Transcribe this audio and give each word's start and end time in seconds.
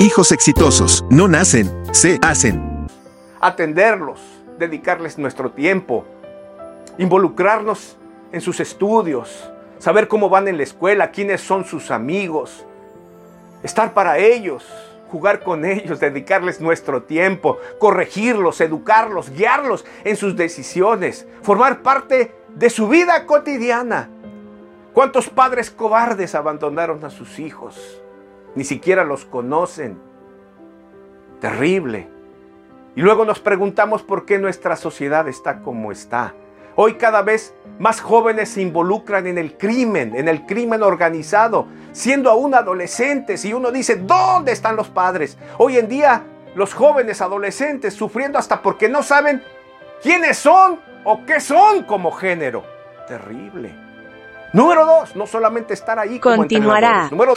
Hijos 0.00 0.32
exitosos 0.32 1.04
no 1.10 1.28
nacen, 1.28 1.70
se 1.92 2.18
hacen. 2.22 2.88
Atenderlos, 3.38 4.18
dedicarles 4.58 5.18
nuestro 5.18 5.50
tiempo, 5.50 6.06
involucrarnos 6.96 7.98
en 8.32 8.40
sus 8.40 8.60
estudios, 8.60 9.50
saber 9.78 10.08
cómo 10.08 10.30
van 10.30 10.48
en 10.48 10.56
la 10.56 10.62
escuela, 10.62 11.10
quiénes 11.10 11.42
son 11.42 11.66
sus 11.66 11.90
amigos, 11.90 12.64
estar 13.62 13.92
para 13.92 14.16
ellos, 14.16 14.66
jugar 15.10 15.40
con 15.40 15.66
ellos, 15.66 16.00
dedicarles 16.00 16.62
nuestro 16.62 17.02
tiempo, 17.02 17.58
corregirlos, 17.78 18.62
educarlos, 18.62 19.28
guiarlos 19.28 19.84
en 20.04 20.16
sus 20.16 20.34
decisiones, 20.34 21.26
formar 21.42 21.82
parte 21.82 22.32
de 22.54 22.70
su 22.70 22.88
vida 22.88 23.26
cotidiana. 23.26 24.08
¿Cuántos 24.94 25.28
padres 25.28 25.70
cobardes 25.70 26.34
abandonaron 26.34 27.04
a 27.04 27.10
sus 27.10 27.38
hijos? 27.38 28.00
Ni 28.54 28.64
siquiera 28.64 29.04
los 29.04 29.24
conocen. 29.24 29.98
Terrible. 31.40 32.08
Y 32.96 33.02
luego 33.02 33.24
nos 33.24 33.40
preguntamos 33.40 34.02
por 34.02 34.26
qué 34.26 34.38
nuestra 34.38 34.76
sociedad 34.76 35.28
está 35.28 35.60
como 35.60 35.92
está. 35.92 36.34
Hoy 36.76 36.94
cada 36.94 37.22
vez 37.22 37.54
más 37.78 38.00
jóvenes 38.00 38.50
se 38.50 38.62
involucran 38.62 39.26
en 39.26 39.38
el 39.38 39.56
crimen, 39.56 40.16
en 40.16 40.28
el 40.28 40.46
crimen 40.46 40.82
organizado, 40.82 41.66
siendo 41.92 42.30
aún 42.30 42.54
adolescentes. 42.54 43.44
Y 43.44 43.52
uno 43.52 43.70
dice, 43.70 43.96
¿dónde 43.96 44.52
están 44.52 44.76
los 44.76 44.88
padres? 44.88 45.36
Hoy 45.58 45.78
en 45.78 45.88
día 45.88 46.24
los 46.54 46.74
jóvenes 46.74 47.20
adolescentes 47.20 47.94
sufriendo 47.94 48.38
hasta 48.38 48.62
porque 48.62 48.88
no 48.88 49.02
saben 49.02 49.42
quiénes 50.02 50.38
son 50.38 50.80
o 51.04 51.24
qué 51.24 51.40
son 51.40 51.84
como 51.84 52.10
género. 52.12 52.64
Terrible. 53.06 53.74
Número 54.52 54.84
dos, 54.84 55.14
no 55.14 55.26
solamente 55.26 55.74
estar 55.74 55.98
ahí 55.98 56.18
como 56.18 56.36
Continuará. 56.36 57.08
Número 57.10 57.34